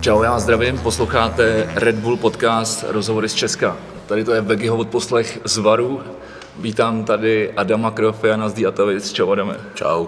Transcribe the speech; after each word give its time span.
Čau, 0.00 0.22
já 0.22 0.30
vás 0.30 0.42
zdravím, 0.42 0.78
posloucháte 0.78 1.72
Red 1.74 1.94
Bull 1.96 2.16
podcast 2.16 2.84
Rozhovory 2.88 3.28
z 3.28 3.34
Česka. 3.34 3.76
Tady 4.06 4.24
to 4.24 4.32
je 4.32 4.40
Vegiho 4.40 4.76
odposlech 4.76 5.40
z 5.44 5.58
Varu. 5.58 6.00
Vítám 6.58 7.04
tady 7.04 7.52
Adama 7.56 7.90
Krofiana 7.90 8.48
z 8.48 8.52
Diatavic. 8.52 9.12
Čau 9.12 9.30
Adame. 9.30 9.56
Čau. 9.74 10.06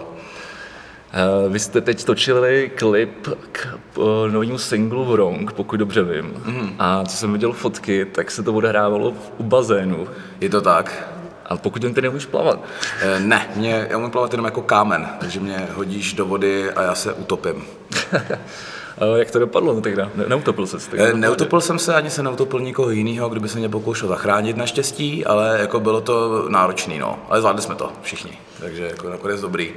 Eh, 1.12 1.48
Vy 1.48 1.58
jste 1.58 1.80
teď 1.80 2.04
točili 2.04 2.70
klip 2.78 3.28
k 3.52 3.78
eh, 3.96 4.30
novému 4.32 4.58
singlu 4.58 5.04
Wrong, 5.04 5.52
pokud 5.52 5.76
dobře 5.76 6.02
vím. 6.02 6.42
Mm. 6.44 6.74
A 6.78 7.04
co 7.04 7.16
jsem 7.16 7.32
viděl 7.32 7.52
fotky, 7.52 8.04
tak 8.04 8.30
se 8.30 8.42
to 8.42 8.52
odehrávalo 8.52 9.14
u 9.38 9.42
bazénu. 9.42 10.06
Je 10.40 10.48
to 10.48 10.60
tak? 10.60 11.08
A 11.46 11.56
pokud 11.56 11.82
jen 11.82 11.94
ty 11.94 12.02
neumíš 12.02 12.26
plavat. 12.26 12.60
E, 13.00 13.20
ne, 13.20 13.46
mě, 13.56 13.86
já 13.90 13.98
umím 13.98 14.10
plavat 14.10 14.32
jenom 14.32 14.44
jako 14.44 14.62
kámen, 14.62 15.08
takže 15.20 15.40
mě 15.40 15.68
hodíš 15.74 16.12
do 16.12 16.26
vody 16.26 16.70
a 16.70 16.82
já 16.82 16.94
se 16.94 17.12
utopím. 17.12 17.64
Jak 19.16 19.30
to 19.30 19.38
dopadlo 19.38 19.80
tehdy? 19.80 20.02
Ne, 20.14 20.24
neutopil 20.28 20.66
se? 20.66 20.78
E, 20.96 21.12
neutopil 21.12 21.60
jsem 21.60 21.78
se, 21.78 21.94
ani 21.94 22.10
se 22.10 22.22
neutopil 22.22 22.60
nikoho 22.60 22.90
jiného, 22.90 23.28
kdyby 23.28 23.48
se 23.48 23.58
mě 23.58 23.68
pokoušel 23.68 24.08
zachránit 24.08 24.56
naštěstí, 24.56 25.24
ale 25.24 25.58
jako 25.60 25.80
bylo 25.80 26.00
to 26.00 26.46
náročný, 26.48 26.98
no. 26.98 27.18
Ale 27.28 27.40
zvládli 27.40 27.62
jsme 27.62 27.74
to 27.74 27.92
všichni, 28.02 28.38
takže 28.60 28.84
jako 28.84 29.10
nakonec 29.10 29.40
dobrý 29.40 29.74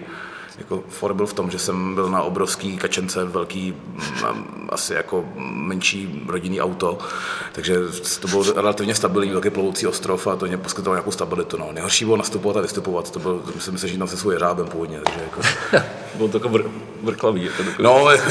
jako 0.58 0.84
for 0.90 1.14
byl 1.14 1.26
v 1.26 1.34
tom, 1.34 1.52
že 1.52 1.60
jsem 1.60 1.96
byl 1.96 2.10
na 2.10 2.22
obrovský 2.22 2.78
kačence, 2.78 3.26
velký, 3.26 3.72
mm, 3.72 4.70
asi 4.70 4.94
jako 4.94 5.26
menší 5.38 6.24
rodinný 6.28 6.62
auto, 6.62 6.98
takže 7.52 7.76
to 8.20 8.28
bylo 8.28 8.44
relativně 8.54 8.96
stabilní, 8.96 9.32
velký 9.32 9.50
plovoucí 9.50 9.88
ostrov 9.88 10.28
a 10.28 10.36
to 10.36 10.46
mě 10.46 10.58
poskytovalo 10.58 10.96
nějakou 10.96 11.12
stabilitu. 11.12 11.58
No. 11.58 11.70
Nejhorší 11.72 12.06
bylo 12.06 12.18
nastupovat 12.18 12.58
a 12.58 12.62
vystupovat, 12.62 13.12
to 13.12 13.20
bylo, 13.20 13.42
myslím, 13.56 13.74
myslím 13.74 13.92
že 13.92 13.98
tam 13.98 14.08
se 14.08 14.18
svůj 14.18 14.36
jeřábem 14.36 14.68
původně. 14.68 15.00
Takže 15.04 15.20
jako... 15.22 15.42
bylo 16.16 16.30
to 16.30 16.38
jako 16.38 16.50
vr- 16.50 16.72
vrklavý. 17.04 17.44
Jako 17.44 17.64
no, 17.80 18.10
jako, 18.10 18.30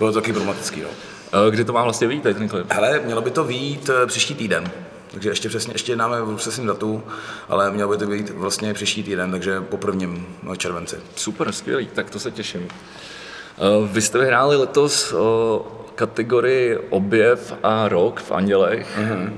bylo 0.00 0.12
to 0.12 0.20
taky 0.20 0.32
problematický. 0.32 0.82
No. 0.82 1.50
Kdy 1.50 1.64
to 1.64 1.72
má 1.72 1.82
vlastně 1.82 2.06
vít, 2.06 2.22
ten 2.22 2.48
klip? 2.48 2.72
Hele, 2.72 3.00
mělo 3.04 3.22
by 3.22 3.30
to 3.30 3.44
vít 3.44 3.90
eh, 3.90 4.06
příští 4.06 4.34
týden. 4.34 4.70
Takže 5.10 5.28
ještě 5.28 5.48
přesně, 5.48 5.74
ještě 5.74 5.96
máme 5.96 6.36
přesně 6.36 6.66
datu, 6.66 7.02
ale 7.48 7.70
mělo 7.70 7.90
by 7.90 7.96
to 7.96 8.06
být 8.06 8.30
vlastně 8.30 8.74
příští 8.74 9.02
týden, 9.02 9.30
takže 9.30 9.60
po 9.60 9.76
prvním 9.76 10.26
červenci. 10.56 10.96
Super, 11.16 11.52
skvělý, 11.52 11.88
tak 11.94 12.10
to 12.10 12.18
se 12.18 12.30
těším. 12.30 12.68
Eh, 12.68 13.88
vy 13.92 14.02
jste 14.02 14.18
vyhráli 14.18 14.56
letos 14.56 15.12
o 15.12 15.66
kategorii 15.94 16.78
objev 16.90 17.54
a 17.62 17.88
rok 17.88 18.20
v 18.20 18.32
Andělech. 18.32 18.98
Mm-hmm. 18.98 19.32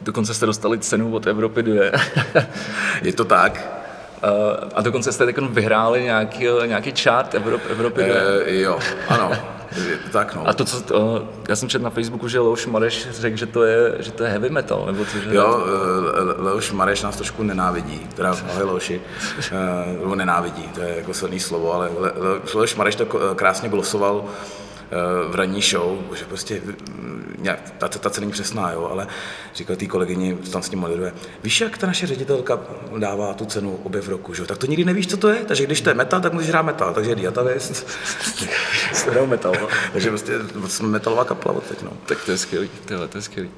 Dokonce 0.00 0.34
jste 0.34 0.46
dostali 0.46 0.78
cenu 0.78 1.14
od 1.14 1.26
Evropy 1.26 1.62
2. 1.62 1.84
Je 3.02 3.12
to 3.12 3.24
tak. 3.24 3.73
A 4.74 4.82
dokonce 4.82 5.12
jste 5.12 5.26
vyhráli 5.48 6.02
nějaký, 6.02 6.46
nějaký 6.66 6.92
chart 7.02 7.34
Evrop, 7.34 7.62
Evropy 7.70 8.02
2. 8.02 8.14
E, 8.16 8.60
jo, 8.60 8.78
ano. 9.08 9.32
tak 10.12 10.34
no. 10.34 10.48
A 10.48 10.52
to, 10.52 10.64
co, 10.64 10.80
to, 10.80 11.28
já 11.48 11.56
jsem 11.56 11.68
četl 11.68 11.84
na 11.84 11.90
Facebooku, 11.90 12.28
že 12.28 12.40
Leoš 12.40 12.66
Mareš 12.66 13.10
řekl, 13.10 13.36
že 13.36 13.46
to 13.46 13.64
je, 13.64 13.94
že 13.98 14.12
to 14.12 14.24
je 14.24 14.30
heavy 14.30 14.50
metal, 14.50 14.82
nebo 14.86 15.04
co? 15.04 15.18
Že 15.18 15.34
jo, 15.34 15.66
eh, 15.66 16.42
Leoš 16.42 16.72
Mareš 16.72 17.02
nás 17.02 17.16
trošku 17.16 17.42
nenávidí, 17.42 18.08
teda 18.14 18.36
ahoj 18.50 18.64
Leoši, 18.64 19.00
nebo 20.00 20.14
nenávidí, 20.14 20.62
to 20.74 20.80
je 20.80 20.96
jako 20.96 21.14
silný 21.14 21.40
slovo, 21.40 21.72
ale 21.72 21.90
Leoš 22.54 22.74
Mareš 22.74 22.96
to 22.96 23.06
krásně 23.34 23.68
glosoval 23.68 24.24
v 25.30 25.34
ranní 25.34 25.62
show, 25.62 25.98
že 26.14 26.24
prostě 26.24 26.62
nějak, 27.38 27.70
ta 27.78 27.88
citace 27.88 28.20
není 28.20 28.32
přesná, 28.32 28.72
jo, 28.72 28.88
ale 28.92 29.06
říkal 29.54 29.76
té 29.76 29.86
kolegyni, 29.86 30.38
tam 30.52 30.62
s 30.62 30.70
ním 30.70 30.80
moderuje, 30.80 31.12
víš, 31.42 31.60
jak 31.60 31.78
ta 31.78 31.86
naše 31.86 32.06
ředitelka 32.06 32.60
dává 32.98 33.34
tu 33.34 33.44
cenu 33.44 33.80
objev 33.82 34.08
roku, 34.08 34.34
že? 34.34 34.44
tak 34.44 34.58
to 34.58 34.66
nikdy 34.66 34.84
nevíš, 34.84 35.06
co 35.06 35.16
to 35.16 35.28
je, 35.28 35.44
takže 35.44 35.66
když 35.66 35.80
to 35.80 35.90
je 35.90 35.94
metal, 35.94 36.20
tak 36.20 36.32
musíš 36.32 36.48
hrát 36.48 36.62
metal, 36.62 36.94
takže 36.94 37.14
diatavist. 37.14 37.86
Hraju 39.10 39.26
metal, 39.26 39.52
no. 39.60 39.68
takže 39.92 40.08
prostě 40.08 40.32
jsme 40.66 40.88
metalová 40.88 41.24
kapela 41.24 41.54
od 41.54 41.64
teď, 41.64 41.82
no. 41.82 41.90
Tak 42.06 42.24
to 42.24 42.30
je 42.30 42.38
skvělý, 42.38 42.70
tyhle, 42.84 43.08
to 43.08 43.18
je 43.18 43.22
skvělý. 43.22 43.50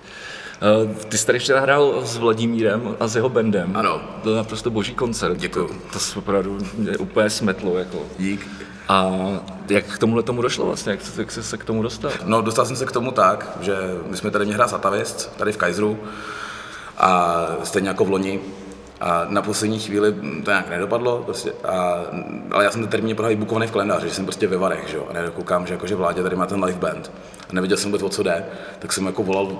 Uh, 0.87 0.95
ty 0.95 1.19
jsi 1.19 1.27
tady 1.27 1.39
včera 1.39 1.61
hrál 1.61 2.03
s 2.05 2.17
Vladimírem 2.17 2.97
a 3.01 3.07
s 3.07 3.17
jeho 3.17 3.29
bandem. 3.29 3.77
Ano. 3.77 4.01
Byl 4.23 4.37
naprosto 4.37 4.71
boží 4.71 4.95
koncert. 4.95 5.37
Děkuji. 5.37 5.67
To, 5.67 5.75
to 5.93 5.99
se 5.99 6.19
opravdu 6.19 6.59
úplně 6.99 7.31
smetlo. 7.31 7.79
Jako. 7.79 7.99
Dík. 8.19 8.49
A 8.89 9.11
jak 9.69 9.85
k 9.85 9.99
tomuhle 9.99 10.23
tomu 10.23 10.43
došlo 10.43 10.67
vlastně? 10.67 10.91
Jak, 10.91 11.01
jak 11.19 11.33
jsi 11.33 11.43
se 11.43 11.57
k 11.57 11.65
tomu 11.65 11.83
dostal? 11.83 12.11
No, 12.25 12.43
dostal 12.43 12.67
jsem 12.67 12.77
se 12.77 12.87
k 12.87 12.93
tomu 12.93 13.11
tak, 13.11 13.59
že 13.61 13.77
my 14.11 14.17
jsme 14.17 14.31
tady 14.31 14.45
měli 14.45 14.55
hrát 14.55 14.71
Satavist, 14.71 15.37
tady 15.37 15.53
v 15.53 15.57
Kaiseru, 15.57 15.99
a 16.99 17.47
stejně 17.65 17.89
jako 17.89 18.05
v 18.05 18.11
loni, 18.11 18.41
a 19.01 19.27
na 19.29 19.43
poslední 19.43 19.79
chvíli 19.79 20.13
to 20.45 20.51
nějak 20.51 20.71
nedopadlo, 20.71 21.23
prostě, 21.25 21.53
a, 21.65 22.01
ale 22.51 22.65
já 22.65 22.71
jsem 22.71 22.81
ten 22.81 22.91
termín 22.91 23.17
pořád 23.17 23.35
bukovaný 23.35 23.67
v 23.67 23.71
kalendáři, 23.71 24.09
že 24.09 24.15
jsem 24.15 24.25
prostě 24.25 24.47
ve 24.47 24.57
Varech, 24.57 24.89
že 24.89 24.97
jo, 24.97 25.07
a 25.11 25.13
nekoukám, 25.13 25.67
že 25.67 25.75
jakože 25.75 25.95
vládě 25.95 26.23
tady 26.23 26.37
má 26.37 26.47
ten 26.47 26.65
live 26.65 26.79
band. 26.79 27.11
A 27.51 27.53
nevěděl 27.53 27.77
jsem 27.77 27.91
vůbec, 27.91 28.03
o 28.03 28.09
co 28.09 28.23
jde, 28.23 28.45
tak 28.79 28.93
jsem 28.93 29.07
jako 29.07 29.23
volal, 29.23 29.59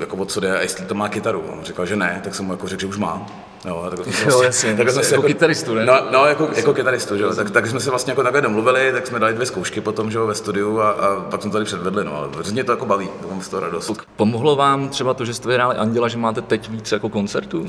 jako 0.00 0.16
o 0.16 0.24
co 0.24 0.40
jde, 0.40 0.58
a 0.58 0.62
jestli 0.62 0.84
to 0.84 0.94
má 0.94 1.08
kytaru. 1.08 1.44
A 1.48 1.52
on 1.52 1.64
říkal, 1.64 1.86
že 1.86 1.96
ne, 1.96 2.20
tak 2.24 2.34
jsem 2.34 2.46
mu 2.46 2.52
jako 2.52 2.68
řekl, 2.68 2.80
že 2.80 2.86
už 2.86 2.96
má. 2.96 3.26
Jo, 3.64 3.86
tak 3.90 4.14
jsme 4.14 4.30
jo, 4.32 4.42
jasně, 4.42 4.76
tak 4.76 4.90
jsme 4.90 5.02
jako, 5.02 5.14
jako, 5.14 5.26
kytaristu, 5.26 5.74
ne? 5.74 5.86
No, 5.86 6.00
no 6.10 6.26
jako, 6.26 6.48
jako 6.56 6.74
kytaristu, 6.74 7.16
že 7.16 7.22
jo. 7.22 7.34
Tak, 7.34 7.50
tak, 7.50 7.66
jsme 7.66 7.80
se 7.80 7.90
vlastně 7.90 8.10
jako 8.10 8.22
takhle 8.22 8.40
domluvili, 8.40 8.92
tak 8.92 9.06
jsme 9.06 9.18
dali 9.18 9.34
dvě 9.34 9.46
zkoušky 9.46 9.80
potom, 9.80 10.10
že 10.10 10.18
jo, 10.18 10.26
ve 10.26 10.34
studiu 10.34 10.80
a, 10.80 10.90
a 10.90 11.20
pak 11.20 11.42
jsme 11.42 11.50
tady 11.50 11.64
předvedli, 11.64 12.04
no. 12.04 12.16
Ale 12.16 12.28
hrozně 12.34 12.64
to 12.64 12.72
jako 12.72 12.86
baví, 12.86 13.08
to 13.22 13.28
mám 13.28 13.42
z 13.42 13.48
toho 13.48 13.60
radost. 13.60 13.92
Pomohlo 14.16 14.56
vám 14.56 14.88
třeba 14.88 15.14
to, 15.14 15.24
že 15.24 15.34
jste 15.34 15.48
vyhráli 15.48 15.76
Anděla, 15.76 16.08
že 16.08 16.18
máte 16.18 16.42
teď 16.42 16.70
víc 16.70 16.92
jako 16.92 17.08
koncertů? 17.08 17.66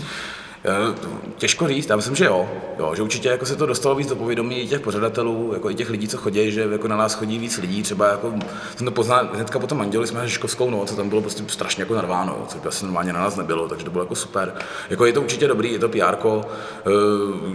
Těžko 1.37 1.67
říct, 1.67 1.89
já 1.89 1.95
myslím, 1.95 2.15
že 2.15 2.25
jo. 2.25 2.49
jo 2.79 2.95
že 2.95 3.01
určitě 3.01 3.29
jako 3.29 3.45
se 3.45 3.55
to 3.55 3.65
dostalo 3.65 3.95
víc 3.95 4.07
do 4.07 4.15
povědomí 4.15 4.61
i 4.61 4.67
těch 4.67 4.79
pořadatelů, 4.79 5.53
jako 5.53 5.69
i 5.69 5.75
těch 5.75 5.89
lidí, 5.89 6.07
co 6.07 6.17
chodí, 6.17 6.51
že 6.51 6.67
jako 6.71 6.87
na 6.87 6.97
nás 6.97 7.13
chodí 7.13 7.39
víc 7.39 7.57
lidí. 7.57 7.83
Třeba 7.83 8.07
jako 8.07 8.33
jsem 8.75 8.85
to 8.85 8.91
poznal 8.91 9.29
hnedka 9.33 9.59
potom 9.59 9.81
Anděli 9.81 10.07
jsme 10.07 10.27
Žižkovskou 10.27 10.69
noc, 10.69 10.95
tam 10.95 11.09
bylo 11.09 11.21
prostě 11.21 11.43
strašně 11.47 11.81
jako 11.81 11.95
narváno, 11.95 12.45
co 12.47 12.67
asi 12.67 12.85
normálně 12.85 13.13
na 13.13 13.19
nás 13.19 13.35
nebylo, 13.35 13.67
takže 13.67 13.85
to 13.85 13.91
bylo 13.91 14.03
jako 14.03 14.15
super. 14.15 14.53
Jako 14.89 15.05
je 15.05 15.13
to 15.13 15.21
určitě 15.21 15.47
dobrý, 15.47 15.71
je 15.71 15.79
to 15.79 15.89
PR, 15.89 16.15
uh, 16.25 16.43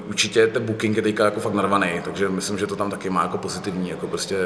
určitě 0.08 0.46
ten 0.46 0.64
booking 0.64 0.96
je 0.96 1.02
teďka 1.02 1.24
jako 1.24 1.40
fakt 1.40 1.54
narvaný, 1.54 2.00
takže 2.04 2.28
myslím, 2.28 2.58
že 2.58 2.66
to 2.66 2.76
tam 2.76 2.90
taky 2.90 3.10
má 3.10 3.22
jako 3.22 3.38
pozitivní, 3.38 3.88
jako 3.88 4.06
prostě 4.06 4.36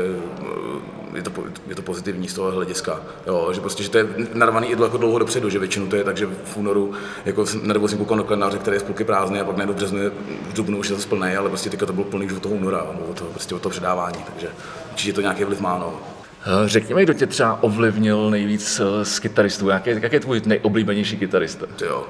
uh, 0.41 1.06
je 1.17 1.23
to, 1.23 1.33
je 1.69 1.75
to 1.75 1.83
pozitivní 1.83 2.29
z 2.29 2.35
toho 2.35 2.51
hlediska, 2.51 3.01
jo, 3.27 3.51
že 3.53 3.61
prostě, 3.61 3.83
že 3.83 3.91
to 3.91 3.99
je 3.99 4.07
narvaný 4.35 4.69
i 4.69 4.83
jako 4.83 4.97
dlouho 4.97 5.19
dopředu, 5.19 5.51
že 5.51 5.59
většinou 5.59 5.87
to 5.87 5.97
je 5.97 6.05
tak, 6.05 6.17
že 6.17 6.27
v 6.27 6.57
únoru 6.57 6.93
jako 7.25 7.45
nervózně 7.63 7.99
koukal 7.99 8.17
na 8.17 8.23
kalendáře, 8.23 8.59
který 8.59 8.75
je 8.75 8.81
z 8.81 8.83
půlky 8.83 9.05
prázdný 9.05 9.41
a 9.41 9.45
pak 9.45 9.57
najednou 9.57 9.75
březnu, 9.75 9.99
v 10.51 10.53
dubnu 10.53 10.79
už 10.79 10.89
je 10.89 10.97
to 10.97 11.03
splný, 11.03 11.37
ale 11.37 11.49
prostě 11.49 11.71
teďka 11.71 11.87
to 11.87 11.93
bylo 11.93 12.07
plný 12.07 12.27
už 12.27 12.33
od 12.33 12.43
toho 12.43 12.55
února, 12.55 12.87
no, 12.93 13.07
od 13.11 13.19
toho, 13.19 13.31
prostě 13.31 13.55
od 13.55 13.63
toho 13.63 13.71
předávání, 13.71 14.19
takže 14.33 14.49
určitě 14.91 15.13
to 15.13 15.21
nějaký 15.21 15.45
vliv 15.45 15.61
má. 15.61 15.79
No. 15.79 16.01
Eh, 16.47 16.69
řekni 16.69 16.95
mi, 16.95 17.03
kdo 17.03 17.13
tě 17.13 17.27
třeba 17.27 17.63
ovlivnil 17.63 18.31
nejvíc 18.31 18.81
eh, 18.81 19.05
z 19.05 19.19
kytaristů, 19.19 19.69
jaký, 19.69 19.91
jaký 19.91 20.17
je 20.17 20.21
tvůj 20.21 20.43
nejoblíbenější 20.47 21.17
kytarista? 21.17 21.67
Jo, 21.85 22.07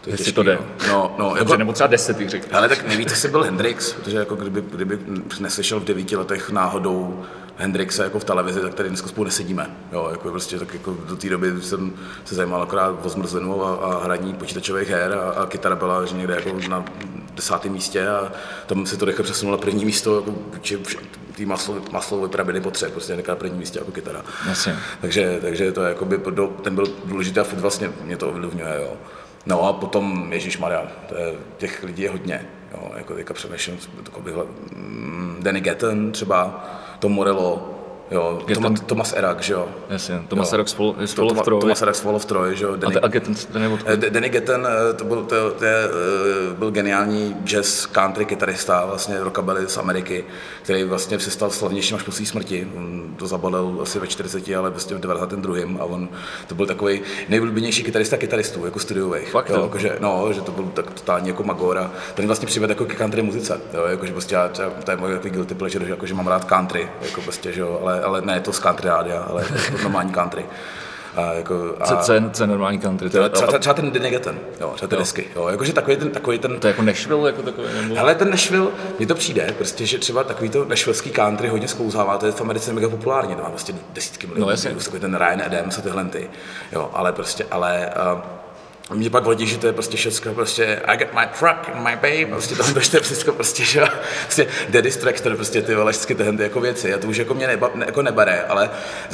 to 0.00 0.10
je 0.10 0.14
Jestli 0.14 0.32
to 0.32 0.42
jde. 0.42 0.58
No, 0.88 1.14
no, 1.18 1.24
Dobře, 1.24 1.40
jako, 1.40 1.56
nebo 1.56 1.72
třeba 1.72 1.86
deset 1.86 2.30
řekl. 2.30 2.46
Ale 2.52 2.68
tak 2.68 2.88
nejvíc 2.88 3.12
asi 3.12 3.28
byl 3.28 3.42
Hendrix, 3.42 3.92
protože 3.92 4.16
jako 4.16 4.34
kdyby, 4.34 4.62
kdyby 4.74 4.98
neslyšel 5.40 5.80
v 5.80 5.84
devíti 5.84 6.16
letech 6.16 6.50
náhodou 6.50 7.24
Hendrixe 7.58 8.04
jako 8.04 8.18
v 8.18 8.24
televizi, 8.24 8.60
tak 8.60 8.74
tady 8.74 8.88
dneska 8.88 9.08
spolu 9.08 9.24
nesedíme. 9.24 9.70
Jo, 9.92 10.08
jako 10.10 10.30
prostě 10.30 10.58
tak 10.58 10.74
jako 10.74 10.96
do 11.08 11.16
té 11.16 11.28
doby 11.28 11.52
jsem 11.62 11.92
se 12.24 12.34
zajímal 12.34 12.62
akorát 12.62 13.06
o 13.06 13.08
zmrzlinu 13.08 13.64
a, 13.64 13.74
a 13.74 14.04
hraní 14.04 14.34
počítačových 14.34 14.88
her 14.88 15.14
a, 15.14 15.30
a 15.30 15.46
kytara 15.46 15.76
byla 15.76 16.04
že 16.04 16.16
někde 16.16 16.34
jako 16.34 16.68
na 16.68 16.84
desátém 17.34 17.72
místě 17.72 18.08
a 18.08 18.32
tam 18.66 18.86
se 18.86 18.96
to 18.96 19.04
rychle 19.04 19.24
přesunulo 19.24 19.56
na 19.56 19.60
první 19.60 19.84
místo 19.84 20.16
jako 20.16 20.34
té 21.36 21.46
maslo, 21.46 21.82
maslové 21.92 22.28
pyraminy 22.28 22.60
potřeb, 22.60 22.92
prostě 22.92 23.22
na 23.28 23.34
první 23.34 23.58
místě 23.58 23.78
jako 23.78 23.92
kytara. 23.92 24.22
Jasně. 24.48 24.78
Takže, 25.00 25.38
takže 25.40 25.72
to 25.72 25.82
je, 25.82 25.88
jakoby, 25.88 26.20
ten 26.62 26.74
byl 26.74 26.86
důležitý 27.04 27.40
a 27.40 27.44
furt 27.44 27.60
vlastně 27.60 27.90
mě 28.04 28.16
to 28.16 28.28
ovlivňuje. 28.28 28.74
Jo. 28.80 28.92
No 29.46 29.62
a 29.62 29.72
potom 29.72 30.32
Ježíš 30.32 30.58
Maria, 30.58 30.82
těch 31.56 31.82
lidí 31.82 32.02
je 32.02 32.10
hodně. 32.10 32.46
Jo, 32.72 32.90
jako 32.96 33.14
teďka 33.14 33.34
přemýšlím, 33.34 33.78
mm, 34.72 35.36
Danny 35.40 35.60
Gatton 35.60 36.12
třeba, 36.12 36.64
Tom 36.98 37.12
Morello, 37.12 37.75
Jo, 38.10 38.38
Thomas, 38.54 38.80
Thomas 38.86 39.12
Erak, 39.16 39.42
že 39.42 39.52
jo. 39.52 39.68
Jasně, 39.88 40.22
Thomas 40.28 40.52
Erak 40.52 40.68
z 40.68 40.72
Fall 40.72 41.30
of 41.30 41.42
Troy. 41.44 41.60
Thomas 41.60 41.82
Erak 41.82 41.94
z 41.94 42.00
Fall 42.00 42.16
of 42.16 42.24
Troy, 42.24 42.56
že 42.56 42.64
jo. 42.64 42.76
Danny, 42.76 42.96
a 42.96 43.08
Getten, 43.08 43.34
ten 43.34 43.62
je 43.62 43.68
odkud? 43.68 43.90
Danny 43.90 44.28
Getten, 44.28 44.66
eh, 44.90 44.94
to 44.94 45.04
byl, 45.04 45.22
to, 45.22 45.50
to 45.50 45.64
je, 45.64 45.84
eh, 45.84 46.54
byl 46.54 46.70
geniální 46.70 47.36
jazz 47.44 47.86
country 47.86 48.24
kytarista, 48.24 48.86
vlastně 48.86 49.20
rockabilly 49.20 49.68
z 49.68 49.78
Ameriky, 49.78 50.24
který 50.62 50.84
vlastně 50.84 51.20
se 51.20 51.30
stal 51.30 51.50
slavnějším 51.50 51.96
až 51.96 52.02
po 52.02 52.12
své 52.12 52.26
smrti. 52.26 52.68
On 52.76 53.14
to 53.16 53.26
zabalil 53.26 53.78
asi 53.82 53.98
ve 53.98 54.06
40, 54.06 54.56
ale 54.56 54.70
vlastně 54.70 54.96
v 54.96 55.00
92. 55.00 55.80
a 55.80 55.84
on 55.84 56.08
to 56.46 56.54
byl 56.54 56.66
takový 56.66 57.00
nejvlíbenější 57.28 57.82
kytarista 57.82 58.16
kytaristů, 58.16 58.64
jako 58.64 58.78
studiových. 58.78 59.30
Fakt, 59.30 59.50
jo, 59.50 59.62
jakože, 59.62 59.96
no, 60.00 60.32
že 60.32 60.40
to 60.40 60.52
byl 60.52 60.64
tak 60.74 60.90
totálně 60.90 61.30
jako 61.30 61.42
Magora. 61.42 61.90
Ten 62.14 62.26
vlastně 62.26 62.46
přived 62.46 62.70
jako 62.70 62.84
k 62.84 62.94
country 62.94 63.22
muzice, 63.22 63.60
jo, 63.74 63.84
jakože 63.84 64.12
prostě 64.12 64.34
já, 64.34 64.48
to 64.84 64.90
je 64.90 64.96
můj 64.96 65.18
guilty 65.22 65.54
pleasure, 65.54 65.84
že, 65.84 65.90
jakože 65.90 66.14
mám 66.14 66.26
rád 66.26 66.44
country, 66.44 66.88
jako 67.02 67.20
prostě, 67.20 67.52
že 67.52 67.60
jo, 67.60 67.78
ale 67.82 67.95
ale, 68.02 68.20
ne 68.22 68.40
to 68.40 68.52
z 68.52 68.58
country 68.58 68.88
rádia, 68.88 69.22
ale 69.22 69.44
to 69.44 69.82
normální 69.82 70.12
country. 70.12 70.46
A 71.16 71.32
jako, 71.32 71.74
a, 71.80 71.86
Co, 71.86 71.96
co, 71.96 72.12
je, 72.12 72.22
co 72.32 72.42
je 72.42 72.46
normální 72.46 72.78
country? 72.78 73.08
Třeba, 73.08 73.28
třeba, 73.28 73.58
třeba 73.58 73.74
ten 73.74 73.90
Denegaten, 73.90 74.38
jo, 74.60 74.72
třeba 74.74 74.88
ty 74.88 74.96
desky, 74.96 75.24
jo, 75.36 75.48
jakože 75.48 75.72
takový 75.72 75.96
ten, 75.96 76.10
takový 76.10 76.38
ten, 76.38 76.60
to 76.60 76.66
je 76.66 76.70
jako 76.70 76.82
Nashville, 76.82 77.28
jako 77.28 77.42
takový, 77.42 77.68
nebo... 77.82 77.98
ale 78.00 78.14
ten 78.14 78.30
Nashville, 78.30 78.66
mně 78.98 79.06
to 79.06 79.14
přijde, 79.14 79.54
prostě, 79.56 79.86
že 79.86 79.98
třeba 79.98 80.24
takový 80.24 80.48
to 80.48 80.64
nashvilleský 80.64 81.10
country 81.10 81.48
hodně 81.48 81.68
sklouzává, 81.68 82.18
to 82.18 82.26
je 82.26 82.32
v 82.32 82.40
Americe 82.40 82.72
mega 82.72 82.88
populární, 82.88 83.34
to 83.34 83.42
má 83.42 83.48
prostě 83.50 83.74
desítky 83.92 84.26
milionů, 84.26 84.46
No, 84.46 84.50
jasně. 84.50 84.70
takový 84.70 85.00
ten 85.00 85.14
Ryan 85.16 85.42
Adams 85.42 85.78
a 85.78 85.82
tyhle 85.82 86.04
ty, 86.04 86.30
jo, 86.72 86.90
ale 86.92 87.12
prostě, 87.12 87.46
ale 87.50 87.90
uh, 88.14 88.20
mě 88.94 89.10
pak 89.10 89.24
vadí, 89.24 89.46
že 89.46 89.58
to 89.58 89.66
je 89.66 89.72
prostě 89.72 89.96
všechno 89.96 90.34
prostě 90.34 90.82
I 90.84 90.96
got 90.96 91.08
my 91.14 91.26
truck 91.38 91.68
and 91.74 91.84
my 91.84 91.96
babe, 91.96 92.26
prostě 92.26 92.54
to, 92.54 92.72
to 92.72 92.96
je 92.96 93.00
všechno 93.00 93.32
prostě, 93.32 93.64
že 93.64 93.80
jo, 93.80 93.86
prostě 94.22 94.46
Daddy's 94.68 94.96
Tractor, 94.96 95.36
prostě 95.36 95.62
ty 95.62 95.74
vole, 95.74 95.92
všechny 95.92 96.14
tyhle 96.14 96.32
ty 96.32 96.42
jako 96.42 96.60
věci 96.60 96.94
a 96.94 96.98
to 96.98 97.06
už 97.06 97.16
jako 97.16 97.34
mě 97.34 97.46
neba, 97.46 97.70
ne, 97.74 97.86
jako 97.86 98.02
nebere, 98.02 98.42
ale 98.42 98.70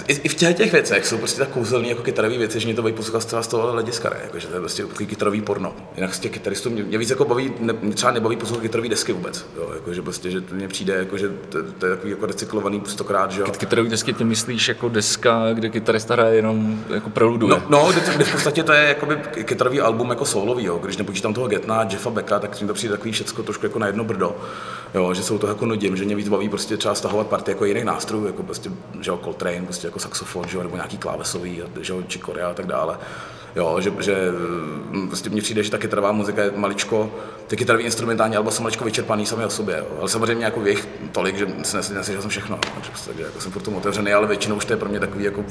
i, 0.08 0.12
i 0.12 0.28
v 0.28 0.34
těch, 0.34 0.56
těch 0.56 0.72
věcech 0.72 1.06
jsou 1.06 1.18
prostě 1.18 1.38
tak 1.38 1.48
kouzelný 1.48 1.88
jako 1.88 2.02
kytarové 2.02 2.38
věci, 2.38 2.60
že 2.60 2.66
mě 2.66 2.74
to 2.74 2.82
baví 2.82 2.94
poslouchat 2.94 3.24
třeba 3.24 3.42
z 3.42 3.46
toho 3.46 3.72
hlediska, 3.72 4.10
ne? 4.10 4.16
Jako, 4.22 4.38
že 4.38 4.46
to 4.46 4.54
je 4.54 4.60
prostě 4.60 4.82
takový 4.86 5.06
kytarový 5.06 5.40
porno. 5.40 5.74
Jinak 5.96 6.14
z 6.14 6.18
těch 6.18 6.32
kytaristů 6.32 6.70
mě, 6.70 6.82
mě 6.82 6.98
víc 6.98 7.10
jako 7.10 7.24
baví, 7.24 7.52
ne, 7.60 7.72
mě 7.82 7.94
třeba 7.94 8.12
nebaví 8.12 8.36
poslouchat 8.36 8.62
kytarové 8.62 8.88
desky 8.88 9.12
vůbec, 9.12 9.46
jo, 9.56 9.70
jako, 9.74 9.94
že 9.94 10.02
prostě, 10.02 10.30
že 10.30 10.40
to 10.40 10.54
mně 10.54 10.68
přijde, 10.68 10.94
jako, 10.94 11.18
že 11.18 11.28
to, 11.48 11.58
to 11.78 11.86
je 11.86 11.96
takový 11.96 12.10
jako 12.10 12.26
recyklovaný 12.26 12.82
stokrát, 12.86 13.32
že 13.32 13.40
jo. 13.40 13.46
Kytarový 13.58 13.88
desky 13.90 14.12
ty 14.12 14.24
myslíš 14.24 14.68
jako 14.68 14.88
deska, 14.88 15.52
kde 15.52 15.68
kytarista 15.68 16.14
hraje 16.14 16.36
jenom 16.36 16.84
jako 16.94 17.10
proluduje? 17.10 17.50
No, 17.50 17.62
no 17.68 17.92
v 18.24 18.32
podstatě 18.32 18.62
to 18.62 18.72
je 18.72 18.88
jakoby 18.88 19.16
kytarový 19.62 19.80
album 19.80 20.10
jako 20.10 20.24
solový, 20.24 20.64
jo. 20.64 20.78
když 20.78 20.96
nepočítám 20.96 21.34
toho 21.34 21.48
Getna, 21.48 21.82
Jeffa 21.90 22.10
Becka, 22.10 22.38
tak 22.38 22.60
mi 22.60 22.66
to 22.66 22.74
přijde 22.74 22.94
takový 22.94 23.12
všecko 23.12 23.42
trošku 23.42 23.66
jako 23.66 23.78
na 23.78 23.86
jedno 23.86 24.04
brdo, 24.04 24.36
jo, 24.94 25.14
že 25.14 25.22
jsou 25.22 25.38
to 25.38 25.46
jako 25.46 25.66
nudím, 25.66 25.96
že 25.96 26.04
mě 26.04 26.16
víc 26.16 26.28
baví 26.28 26.48
prostě 26.48 26.76
třeba 26.76 26.94
stahovat 26.94 27.26
party 27.26 27.50
jako 27.50 27.64
jiných 27.64 27.84
nástrojů, 27.84 28.26
jako 28.26 28.42
prostě, 28.42 28.70
že 29.00 29.10
jo, 29.10 29.20
Coltrane, 29.24 29.62
prostě 29.62 29.86
jako 29.86 29.98
saxofon, 29.98 30.48
že 30.48 30.56
jo, 30.56 30.62
nebo 30.62 30.76
nějaký 30.76 30.98
klávesový, 30.98 31.62
že 31.80 31.92
jo, 31.92 32.02
Chicorea 32.08 32.50
a 32.50 32.54
tak 32.54 32.66
dále. 32.66 32.98
Jo, 33.56 33.76
že, 33.80 33.92
že 34.00 34.16
mm, 34.90 35.08
prostě 35.08 35.30
mně 35.30 35.42
přijde, 35.42 35.62
že 35.62 35.70
ta 35.70 35.78
kytarová 35.78 36.12
muzika 36.12 36.42
je 36.42 36.52
maličko, 36.56 37.10
ty 37.46 37.56
kytarový 37.56 37.84
instrumentální 37.84 38.36
alba 38.36 38.50
jsou 38.50 38.62
maličko 38.62 38.84
vyčerpaný 38.84 39.26
sami 39.26 39.44
o 39.44 39.50
sobě, 39.50 39.76
jo. 39.78 39.86
ale 40.00 40.08
samozřejmě 40.08 40.44
jako 40.44 40.66
jich 40.66 40.88
tolik, 41.12 41.36
že 41.36 41.46
si 41.62 41.76
neslyšel 41.76 41.96
neslyšel 41.96 42.22
jsem 42.22 42.30
všechno, 42.30 42.58
takže, 42.74 42.90
prostě, 42.90 43.10
takže 43.10 43.22
jako 43.22 43.40
jsem 43.40 43.52
furt 43.52 43.62
tomu 43.62 43.76
otevřený, 43.76 44.12
ale 44.12 44.26
většinou 44.26 44.56
už 44.56 44.64
to 44.64 44.72
je 44.72 44.76
pro 44.76 44.88
mě 44.88 45.00
takový 45.00 45.24
jako 45.24 45.44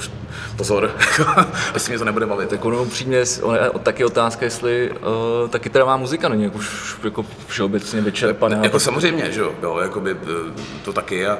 pozor, 0.56 0.90
jestli 1.74 1.90
mě 1.90 1.98
to 1.98 2.04
nebude 2.04 2.26
bavit. 2.26 2.48
Tak 2.48 2.64
ono 2.64 2.82
upřímně, 2.82 3.16
je 3.16 3.26
taky 3.82 4.04
otázka, 4.04 4.44
jestli 4.44 4.90
uh, 4.90 5.48
ta 5.48 5.58
kytarová 5.58 5.96
muzika 5.96 6.28
není 6.28 6.42
jako, 6.42 6.58
už, 6.58 6.96
jako 7.04 7.26
všeobecně 7.46 8.00
vyčerpaná. 8.00 8.58
Jako 8.62 8.80
samozřejmě, 8.80 9.32
že 9.32 9.40
jo, 9.40 9.54
jo 9.62 9.78
jakoby, 9.82 10.10
eh, 10.10 10.52
to 10.84 10.92
taky 10.92 11.26
a 11.26 11.38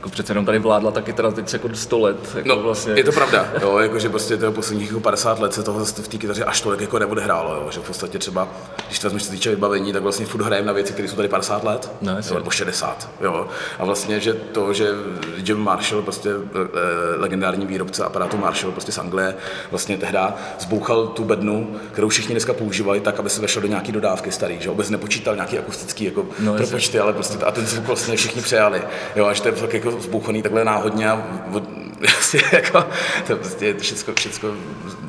jako 0.00 0.10
přece 0.10 0.30
jenom 0.30 0.44
tady 0.46 0.58
vládla 0.58 0.90
ta 0.90 1.00
kytara 1.02 1.30
teď 1.30 1.52
jako 1.52 1.68
100 1.74 1.98
let. 1.98 2.16
Jako 2.34 2.48
No, 2.48 2.56
vlastně. 2.62 2.92
je 2.92 3.04
to 3.04 3.12
pravda, 3.12 3.48
jo, 3.62 3.78
jakože 3.78 4.08
prostě 4.08 4.36
toho 4.36 4.52
posledních 4.52 4.88
jako 4.88 5.00
50 5.00 5.38
let 5.38 5.54
se 5.54 5.62
toho 5.62 5.84
v 5.84 6.08
té 6.08 6.18
kytaře 6.18 6.44
až 6.44 6.60
tolik 6.60 6.80
jako 6.80 6.98
neodehrálo, 6.98 7.54
jo, 7.54 7.68
že 7.70 7.80
v 7.80 7.82
podstatě 7.82 8.18
třeba, 8.18 8.48
když 8.86 8.98
to 8.98 9.06
vezmeš, 9.06 9.22
se 9.22 9.30
týče 9.30 9.50
vybavení, 9.50 9.92
tak 9.92 10.02
vlastně 10.02 10.26
furt 10.26 10.42
hrajeme 10.42 10.66
na 10.66 10.72
věci, 10.72 10.92
které 10.92 11.08
jsou 11.08 11.16
tady 11.16 11.28
50 11.28 11.64
let, 11.64 11.90
No, 12.00 12.12
jo, 12.28 12.34
nebo 12.34 12.50
60, 12.50 13.08
jo, 13.20 13.46
a 13.78 13.84
vlastně, 13.84 14.20
že 14.20 14.32
to, 14.34 14.72
že 14.72 14.88
Jim 15.36 15.58
Marshall, 15.58 16.02
prostě 16.02 16.30
eh, 16.30 17.16
legendární 17.16 17.66
výrobce 17.66 18.04
aparátu 18.04 18.36
Marshall, 18.36 18.72
prostě 18.72 18.92
z 18.92 18.98
Anglie, 18.98 19.34
vlastně 19.70 19.98
tehdy 19.98 20.18
zbouchal 20.58 21.06
tu 21.06 21.24
bednu, 21.24 21.76
kterou 21.92 22.08
všichni 22.08 22.34
dneska 22.34 22.52
používají, 22.52 23.00
tak, 23.00 23.18
aby 23.18 23.30
se 23.30 23.40
vešel 23.40 23.62
do 23.62 23.68
nějaký 23.68 23.92
dodávky 23.92 24.32
starý, 24.32 24.56
že 24.60 24.68
vůbec 24.68 24.90
nepočítal 24.90 25.34
nějaký 25.34 25.58
akustický 25.58 26.04
jako 26.04 26.26
No, 26.38 26.54
propočty, 26.54 26.98
ale 26.98 27.12
prostě 27.12 27.38
a 27.44 27.50
ten 27.50 27.66
zvuk 27.66 27.86
vlastně 27.86 28.16
všichni 28.16 28.42
přejali, 28.42 28.82
jo, 29.16 29.26
až 29.26 29.40
to 29.40 29.48
je 29.48 29.54
fakt 29.54 29.74
jako 29.90 30.02
zbouchaný 30.02 30.42
takhle 30.42 30.64
náhodně 30.64 31.10
a 31.10 31.26
prostě 32.00 32.40
jako, 32.52 32.84
to 33.26 33.36
prostě 33.36 33.66
je 33.66 33.74
všechno, 33.78 34.14
všechno 34.14 34.50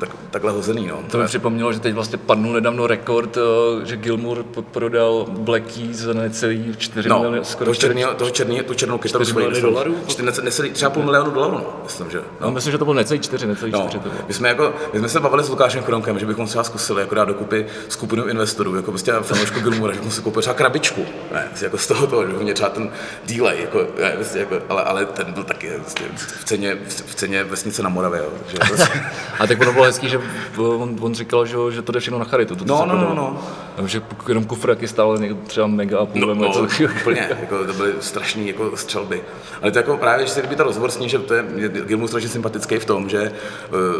tak, 0.00 0.08
takhle 0.30 0.52
hozený, 0.52 0.86
no. 0.86 1.02
To 1.10 1.18
mi 1.18 1.26
připomnělo, 1.26 1.72
že 1.72 1.80
teď 1.80 1.94
vlastně 1.94 2.18
padnul 2.18 2.52
nedávno 2.52 2.86
rekord, 2.86 3.36
eh, 3.36 3.86
že 3.86 3.96
Gilmour 3.96 4.42
prodal 4.70 5.26
Black 5.30 5.62
Keys 5.74 5.96
za 5.96 6.12
necelý 6.12 6.74
4 6.78 7.08
No, 7.08 7.18
miliony, 7.18 7.44
skoro 7.44 7.64
toho 7.64 7.74
4 7.74 7.86
černého, 7.88 8.14
toho 8.14 8.30
černý, 8.30 8.60
tu 8.60 8.74
černou 8.74 8.98
kytaru 8.98 9.24
4 9.24 9.30
svoji, 9.32 9.46
miliony 9.46 9.62
dolarů? 9.72 9.96
čtyři- 10.06 10.26
nece- 10.26 10.42
necelý, 10.42 10.70
třeba 10.70 10.90
půl 10.90 11.02
milionu 11.02 11.30
dolarů, 11.30 11.54
no, 11.54 11.80
myslím, 11.84 12.10
že. 12.10 12.18
No, 12.18 12.24
No. 12.40 12.50
myslím, 12.50 12.72
že 12.72 12.78
to 12.78 12.84
bylo 12.84 12.94
necelý 12.94 13.20
4, 13.20 13.46
necelý 13.46 13.72
No, 13.72 13.78
4 13.88 13.98
to 13.98 14.08
bylo. 14.10 14.22
my 14.28 14.34
jsme, 14.34 14.48
jako, 14.48 14.72
my 14.92 14.98
jsme 14.98 15.08
se 15.08 15.20
bavili 15.20 15.44
s 15.44 15.48
Lukášem 15.48 15.82
Chronkem, 15.82 16.18
že 16.18 16.26
bychom 16.26 16.46
třeba 16.46 16.64
zkusili 16.64 17.00
jako 17.00 17.14
dát 17.14 17.24
dokupy 17.24 17.66
skupinu 17.88 18.26
investorů, 18.26 18.76
jako 18.76 18.90
prostě 18.90 19.12
fanoušku 19.22 19.60
Gilmoura, 19.60 19.92
že 19.92 19.98
bychom 19.98 20.12
si 20.12 20.22
koupili 20.22 20.40
třeba 20.42 20.54
krabičku, 20.54 21.04
ne, 21.32 21.44
prostě 21.48 21.64
jako 21.66 21.78
z 21.78 21.86
toho 21.86 22.06
toho, 22.06 22.26
že 22.26 22.32
mě 22.32 22.54
třeba 22.54 22.70
ten 22.70 22.90
delay, 23.26 23.60
jako, 23.60 23.86
ne, 24.02 24.10
prostě 24.10 24.38
jako, 24.38 24.56
ale, 24.68 24.82
ale, 24.82 25.06
ten 25.06 25.32
byl 25.32 25.44
taky 25.44 25.70
prostě 25.70 26.04
v 26.40 26.44
ceně, 26.44 26.78
v 26.88 27.14
ceně 27.14 27.44
vesnice 27.44 27.82
na 27.82 27.88
Moravě, 27.88 28.20
jo, 28.20 28.28
takže 28.38 28.58
prostě, 28.68 29.00
A 29.38 29.46
tak 29.46 29.60
ono 29.60 29.72
bylo 29.72 29.84
hezký, 29.84 30.08
že 30.08 30.20
on, 30.56 30.96
on 31.00 31.14
říkal, 31.14 31.46
že, 31.46 31.56
že 31.70 31.82
to 31.82 31.92
jde 31.92 32.00
všechno 32.00 32.18
na 32.18 32.24
charitu. 32.24 32.56
To, 32.56 32.64
co 32.64 32.72
No, 32.74 32.86
no, 32.86 33.14
no, 33.14 33.14
no. 33.14 33.88
Že 33.88 34.02
jenom 34.28 34.44
kufr 34.44 34.70
jaký 34.70 34.88
stál 34.88 35.18
někdo 35.18 35.36
třeba 35.46 35.66
mega 35.66 35.98
a 35.98 36.06
půl 36.06 36.20
No, 36.20 36.34
no, 36.34 36.52
takového. 36.52 36.94
úplně, 37.00 37.28
jako, 37.40 37.64
to 37.64 37.72
byly 37.72 37.92
strašné 38.00 38.42
jako 38.42 38.76
střelby. 38.76 39.22
Ale 39.62 39.70
to 39.70 39.78
jako 39.78 39.96
právě, 39.96 40.26
že 40.26 40.32
se 40.32 40.40
líbí 40.40 40.56
ta 40.56 40.64
rozhovor 40.64 40.90
s 40.90 40.98
ní, 40.98 41.08
že 41.08 41.18
to 41.18 41.34
je 41.34 41.44
je 41.56 41.68
Gilmour 41.68 42.08
strašně 42.08 42.28
sympatický 42.28 42.78
v 42.78 42.84
tom, 42.84 43.08
že 43.08 43.32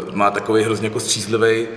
uh, 0.03 0.15
má 0.15 0.31
takový 0.31 0.63
hrozně 0.63 0.87
jako 0.87 0.99
střízlivý 0.99 1.67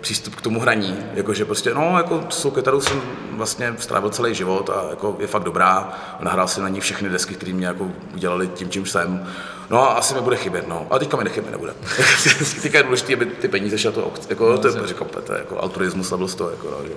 přístup 0.00 0.34
k 0.34 0.40
tomu 0.40 0.60
hraní, 0.60 0.96
jakože 1.14 1.44
prostě, 1.44 1.74
no, 1.74 1.94
jako 1.96 2.24
s 2.28 2.42
tou 2.42 2.50
kytarou 2.50 2.80
jsem 2.80 3.00
vlastně 3.30 3.74
strávil 3.78 4.10
celý 4.10 4.34
život 4.34 4.70
a 4.70 4.90
jako 4.90 5.16
je 5.20 5.26
fakt 5.26 5.42
dobrá, 5.44 5.92
nahrál 6.20 6.48
si 6.48 6.60
na 6.60 6.68
ní 6.68 6.80
všechny 6.80 7.08
desky, 7.08 7.34
které 7.34 7.52
mě 7.52 7.66
jako 7.66 7.90
udělali 8.14 8.48
tím, 8.48 8.70
čím 8.70 8.86
jsem. 8.86 9.26
No 9.70 9.82
a 9.82 9.86
asi 9.86 10.14
mi 10.14 10.20
bude 10.20 10.36
chybět, 10.36 10.68
no. 10.68 10.86
A 10.90 10.98
teďka 10.98 11.16
mi 11.16 11.24
nechybět 11.24 11.50
nebude. 11.50 11.74
teďka 12.62 12.78
je 12.78 12.84
důležité, 12.84 13.12
aby 13.12 13.26
ty 13.26 13.48
peníze 13.48 13.78
šly 13.78 13.92
to 13.92 14.06
aukci. 14.06 14.26
Jako, 14.30 14.58
to, 14.58 14.68
je, 14.68 14.74
jako, 14.88 15.04
to 15.04 15.32
je 15.32 15.38
jako 15.38 15.60
altruismus 15.60 16.12
a 16.12 16.16
to, 16.16 16.50
jako, 16.50 16.70
no, 16.70 16.76
že, 16.82 16.94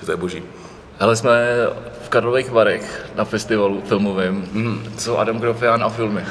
že, 0.00 0.06
to 0.06 0.12
je 0.12 0.16
boží. 0.16 0.42
Ale 1.00 1.16
jsme 1.16 1.30
v 2.02 2.08
Karlových 2.08 2.50
Varech 2.50 3.06
na 3.14 3.24
festivalu 3.24 3.82
filmovém. 3.84 4.46
Mm. 4.52 4.92
Co 4.96 5.18
Adam 5.18 5.38
Grofian 5.38 5.84
a 5.84 5.88
filmy? 5.88 6.24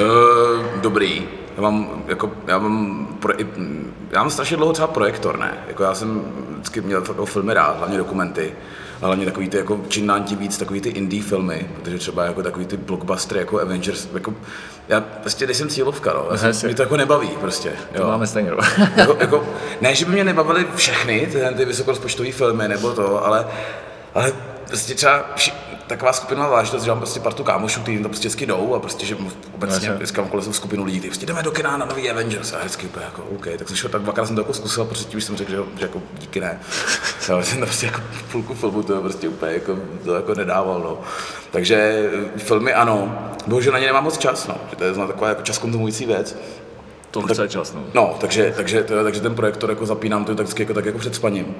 Uh, 0.00 0.80
dobrý. 0.80 1.28
Já 1.56 1.62
mám, 1.62 2.02
jako, 2.06 2.30
já 2.46 2.58
mám, 2.58 3.06
pro, 3.20 3.34
já 4.10 4.18
mám 4.20 4.30
strašně 4.30 4.56
dlouho 4.56 4.72
třeba 4.72 4.88
projektor, 4.88 5.38
ne? 5.38 5.58
Jako 5.68 5.82
já 5.82 5.94
jsem 5.94 6.22
vždycky 6.50 6.80
měl 6.80 7.02
jako 7.08 7.26
filmy 7.26 7.54
rád, 7.54 7.78
hlavně 7.78 7.98
dokumenty. 7.98 8.52
A 9.02 9.06
hlavně 9.06 9.24
takový 9.24 9.48
ty 9.48 9.56
jako 9.56 9.80
čím 9.88 10.06
dál 10.06 10.20
tím 10.20 10.38
víc 10.38 10.58
takový 10.58 10.80
ty 10.80 10.88
indie 10.88 11.22
filmy, 11.22 11.66
protože 11.82 11.98
třeba 11.98 12.24
jako 12.24 12.42
takový 12.42 12.66
ty 12.66 12.76
blockbustery 12.76 13.40
jako 13.40 13.60
Avengers, 13.60 14.08
jako 14.14 14.34
já 14.88 15.00
prostě 15.00 15.46
nejsem 15.46 15.68
cílovka, 15.68 16.12
no. 16.12 16.26
Já 16.30 16.36
jsem, 16.36 16.46
Jasně. 16.48 16.66
mě 16.68 16.74
to 16.74 16.82
jako 16.82 16.96
nebaví 16.96 17.28
prostě. 17.40 17.72
To 17.92 18.02
Jo. 18.02 18.06
máme 18.08 18.26
stejně. 18.26 18.50
no. 18.50 18.56
jako, 18.96 19.16
jako, 19.20 19.48
ne, 19.80 19.94
že 19.94 20.04
by 20.04 20.12
mě 20.12 20.24
nebavily 20.24 20.66
všechny 20.74 21.28
ty, 21.32 21.40
ty 21.56 21.64
vysokorozpočtové 21.64 22.32
filmy 22.32 22.68
nebo 22.68 22.92
to, 22.92 23.26
ale, 23.26 23.46
ale 24.14 24.32
prostě 24.68 24.94
třeba 24.94 25.24
vši, 25.34 25.52
taková 25.86 26.12
skupina 26.12 26.48
vážnost, 26.48 26.82
že 26.82 26.90
mám 26.90 26.98
prostě 26.98 27.20
partu 27.20 27.44
kámošů, 27.44 27.80
kteří 27.80 27.98
to 27.98 28.08
prostě 28.08 28.28
vždycky 28.28 28.46
jdou 28.46 28.74
a 28.74 28.80
prostě, 28.80 29.06
že 29.06 29.16
obecně 29.54 29.74
jasně. 29.74 29.90
dneska 29.90 30.22
mám 30.22 30.30
kolem 30.30 30.52
skupinu 30.52 30.84
lidí, 30.84 30.98
kteří 30.98 31.10
prostě 31.10 31.26
jdeme 31.26 31.42
do 31.42 31.50
kina 31.50 31.76
na 31.76 31.86
nový 31.86 32.10
Avengers 32.10 32.52
a 32.52 32.58
hezky 32.62 32.86
úplně 32.86 33.04
jako 33.04 33.22
OK, 33.34 33.46
tak 33.58 33.68
jsem 33.68 33.76
šel 33.76 33.90
tak 33.90 34.02
dvakrát 34.02 34.26
jsem 34.26 34.36
to 34.36 34.42
jako 34.42 34.54
zkusil 34.54 34.84
prostě 34.84 35.16
už 35.16 35.24
jsem 35.24 35.36
řekl, 35.36 35.50
že, 35.50 35.56
že 35.56 35.84
jako 35.84 36.02
díky 36.18 36.40
ne. 36.40 36.60
Já 37.28 37.42
jsem 37.42 37.58
to 37.58 37.66
prostě 37.66 37.86
jako 37.86 38.00
půlku 38.32 38.54
filmu 38.54 38.82
to 38.82 39.00
prostě 39.00 39.28
úplně 39.28 39.52
jako, 39.52 39.78
to 40.04 40.14
jako 40.14 40.34
nedával, 40.34 40.80
no. 40.80 40.98
Takže 41.50 42.10
eh, 42.36 42.38
filmy 42.38 42.74
ano, 42.74 43.18
bohužel 43.46 43.72
na 43.72 43.78
ně 43.78 43.86
nemám 43.86 44.04
moc 44.04 44.18
čas, 44.18 44.46
no, 44.46 44.54
že 44.70 44.76
to 44.76 44.84
je 44.84 44.94
taková 44.94 45.28
jako 45.28 45.42
čas 45.42 45.58
konzumující 45.58 46.06
věc. 46.06 46.36
To 47.14 47.22
chce 47.22 47.48
čas, 47.48 47.74
no. 47.74 47.84
No, 47.94 48.16
takže, 48.20 48.52
takže, 48.56 48.82
to, 48.82 49.04
takže 49.04 49.20
ten 49.20 49.34
projektor 49.34 49.70
jako 49.70 49.86
zapínám 49.86 50.24
to 50.24 50.34
tak 50.34 50.44
vždycky 50.44 50.62
jako, 50.62 50.74
tak 50.74 50.84
jako 50.84 50.98
před 50.98 51.14
spaním. 51.14 51.54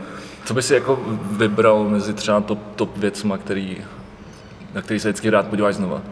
Co 0.45 0.54
by 0.54 0.62
si 0.62 0.75
jako 0.75 0.99
vybral 1.31 1.85
mezi 1.85 2.14
třeba 2.14 2.40
top, 2.40 2.59
top 2.76 2.97
věcma, 2.97 3.38
který, 3.38 3.85
na 4.75 4.83
který 4.83 5.00
se 5.00 5.09
vždycky 5.09 5.31
rád 5.31 5.47
podíváš 5.47 5.75
znova? 5.75 6.02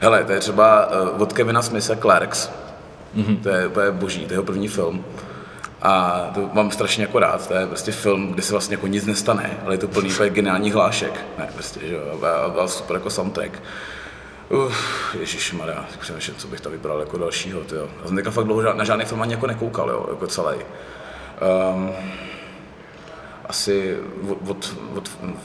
Hele, 0.00 0.24
to 0.24 0.32
je 0.32 0.40
třeba 0.40 0.86
uh, 0.86 1.22
od 1.22 1.32
Kevina 1.32 1.62
Smitha 1.62 1.96
Clerks. 1.96 2.50
Mm-hmm. 3.16 3.42
To 3.42 3.48
je 3.48 3.66
úplně 3.66 3.90
boží, 3.90 4.26
to 4.26 4.32
je 4.32 4.34
jeho 4.34 4.44
první 4.44 4.68
film. 4.68 5.04
A 5.82 6.20
to 6.34 6.50
mám 6.52 6.70
strašně 6.70 7.04
jako 7.04 7.18
rád, 7.18 7.48
to 7.48 7.54
je 7.54 7.66
prostě 7.66 7.92
film, 7.92 8.32
kde 8.32 8.42
se 8.42 8.52
vlastně 8.52 8.74
jako 8.74 8.86
nic 8.86 9.06
nestane, 9.06 9.58
ale 9.64 9.74
je 9.74 9.78
to 9.78 9.88
plný 9.88 10.12
úplně 10.12 10.30
geniálních 10.30 10.74
hlášek. 10.74 11.24
Ne, 11.38 11.48
prostě, 11.54 11.80
že 11.80 11.94
jo, 11.94 12.00
a, 12.22 12.62
a, 12.62 12.66
super 12.66 12.96
jako 12.96 13.10
soundtrack. 13.10 13.62
Uf, 14.48 15.14
ježišmarja, 15.20 15.84
tak 15.90 16.00
přemýšlím, 16.00 16.36
co 16.36 16.48
bych 16.48 16.60
tam 16.60 16.72
vybral 16.72 17.00
jako 17.00 17.18
dalšího, 17.18 17.60
tyjo. 17.60 17.88
Já 18.00 18.06
jsem 18.06 18.16
teďka 18.16 18.30
fakt 18.30 18.44
dlouho 18.44 18.74
na 18.74 18.84
žádný 18.84 19.04
film 19.04 19.22
ani 19.22 19.32
jako 19.32 19.46
nekoukal, 19.46 19.90
jo, 19.90 20.06
jako 20.10 20.26
celý. 20.26 20.56
Um, 20.56 21.90
asi 23.46 23.96
od, 24.28 24.50
od, 24.50 24.76
od 24.96 25.10
um, 25.22 25.36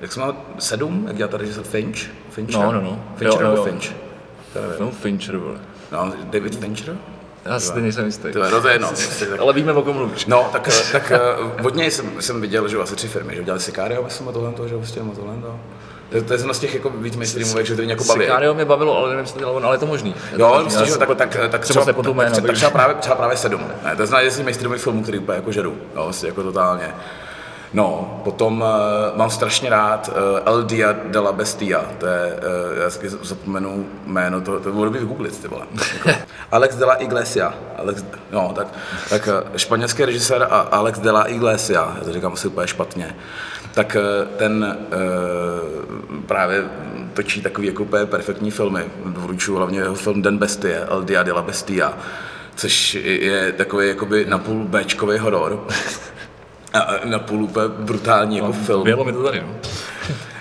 jak 0.00 0.12
jsme 0.12 0.24
sedm, 0.58 1.04
jak 1.06 1.16
dělá 1.16 1.28
tady 1.28 1.52
se 1.52 1.62
Finch? 1.62 1.98
Fincher? 2.30 2.60
No, 2.60 2.72
no, 2.72 2.80
no. 2.80 3.04
Fincher 3.16 3.40
Jo, 3.42 3.46
jo, 3.46 3.50
nebo 3.50 3.56
jo. 3.56 3.64
Finch? 3.64 3.92
To 4.52 4.60
nevím. 4.60 4.76
No, 4.80 4.90
Fincher, 4.90 5.36
vole. 5.36 5.58
No, 5.92 6.12
David 6.24 6.56
Fincher? 6.56 6.96
Já 7.44 7.60
si 7.60 7.80
nejsem 7.80 8.06
jistý. 8.06 8.32
To 8.32 8.44
je, 8.44 8.50
no 8.50 8.60
to 8.60 8.68
je 8.68 8.74
jedno. 8.74 8.88
prostě 8.88 9.26
Ale 9.40 9.52
víme, 9.52 9.72
o 9.72 9.82
kom 9.82 9.96
mluvíš. 9.96 10.26
No, 10.26 10.48
tak, 10.52 10.68
tak 10.92 11.12
eh, 11.12 11.62
od 11.62 11.74
něj 11.74 11.90
jsem, 11.90 12.22
jsem 12.22 12.40
viděl, 12.40 12.68
že 12.68 12.78
asi 12.78 12.96
tři 12.96 13.08
firmy, 13.08 13.34
že 13.34 13.40
udělali 13.40 13.60
Sicario, 13.60 14.02
myslím, 14.02 14.28
a 14.28 14.32
tohle, 14.32 14.68
že 14.68 14.76
prostě, 14.76 15.00
a 15.00 15.04
tohle, 15.16 15.34
to. 15.42 15.60
To, 16.10 16.22
to 16.22 16.32
je 16.32 16.38
z 16.38 16.58
těch 16.58 16.74
jako 16.74 16.90
víc 16.90 17.16
mainstreamových, 17.16 17.66
že 17.66 17.76
to 17.76 17.82
mě 17.82 17.92
jako 17.92 18.04
baví. 18.04 18.20
Sicario 18.20 18.54
mě 18.54 18.64
bavilo, 18.64 18.98
ale 18.98 19.08
nevím, 19.08 19.20
jestli 19.20 19.34
to 19.34 19.38
dělalo, 19.38 19.64
ale 19.64 19.74
je 19.74 19.78
to 19.78 19.86
možný. 19.86 20.14
Je 20.32 20.38
to 20.38 20.42
Jo, 20.42 20.60
myslím, 20.64 20.82
Já 20.82 20.88
že 20.92 20.98
tak, 20.98 21.16
tak, 21.16 21.36
tak, 21.50 21.60
třeba 21.60 21.84
se 21.84 21.92
potom 21.92 22.16
jméno, 22.16 22.36
tak, 22.40 22.54
třeba, 22.54 22.70
právě, 22.70 22.96
třeba 22.96 23.16
právě 23.16 23.36
sedm. 23.36 23.60
Ne, 23.84 23.96
to 23.96 24.06
znamená, 24.06 24.30
že 24.30 24.36
si 24.36 24.42
mainstreamový 24.42 24.80
filmů, 24.80 25.02
který 25.02 25.18
úplně 25.18 25.36
jako 25.36 25.52
žeru. 25.52 25.76
Jo, 25.96 26.04
vlastně 26.04 26.28
jako 26.28 26.42
totálně. 26.42 26.94
No, 27.72 28.20
potom 28.24 28.60
uh, 28.60 29.18
mám 29.18 29.30
strašně 29.30 29.70
rád 29.70 30.08
uh, 30.08 30.14
El 30.44 30.62
Dia 30.62 30.92
de 30.92 31.18
la 31.18 31.32
Bestia, 31.32 31.84
to 31.98 32.06
je, 32.06 32.32
uh, 32.34 32.82
já 32.82 32.90
si 32.90 33.08
zapomenu 33.08 33.86
jméno, 34.06 34.40
to, 34.40 34.60
to 34.60 34.72
bylo 34.72 34.90
by 34.90 34.98
vygooglit, 34.98 35.42
ty 35.42 35.48
vole. 35.48 35.66
Jako, 35.94 36.20
Alex 36.50 36.76
de 36.76 36.84
la 36.84 36.94
Iglesia, 36.94 37.54
Alex, 37.76 38.04
no, 38.32 38.52
tak, 38.56 38.66
tak 39.10 39.28
uh, 39.28 39.56
španělský 39.56 40.04
režisér 40.04 40.46
a 40.50 40.58
Alex 40.60 40.98
de 40.98 41.10
la 41.10 41.24
Iglesia, 41.24 41.94
já 41.98 42.04
to 42.04 42.12
říkám 42.12 42.32
asi 42.32 42.48
úplně 42.48 42.66
špatně, 42.66 43.16
tak 43.74 43.96
uh, 43.96 44.36
ten 44.36 44.76
uh, 44.92 46.20
právě 46.26 46.64
točí 47.14 47.42
takový 47.42 47.66
jako 47.66 47.82
úplně 47.82 48.06
perfektní 48.06 48.50
filmy, 48.50 48.84
doporučuji 49.04 49.56
hlavně 49.56 49.78
jeho 49.78 49.94
film 49.94 50.22
Den 50.22 50.38
Bestie, 50.38 50.78
El 50.78 51.02
Dia 51.02 51.22
de 51.22 51.32
la 51.32 51.42
Bestia, 51.42 51.98
což 52.54 52.94
je 53.04 53.52
takový 53.52 53.88
jakoby 53.88 54.26
napůl 54.28 54.64
Bčkový 54.64 55.18
horor. 55.18 55.66
A 56.78 56.82
a 56.82 57.04
na 57.04 57.18
půl 57.18 57.42
úplně 57.44 57.68
brutální 57.68 58.36
jako 58.36 58.52
film. 58.52 58.84
Bylo 58.84 59.04
mi 59.04 59.12
to 59.12 59.22
tady, 59.22 59.40
no. 59.40 59.48